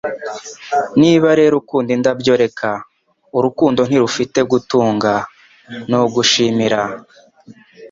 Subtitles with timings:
[1.01, 2.69] Niba rero ukunda indabyo, reka.
[3.37, 5.13] Urukundo ntirufite gutunga.
[5.89, 6.81] Ni ugushimira.”